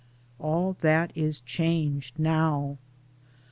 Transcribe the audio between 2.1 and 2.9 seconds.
now.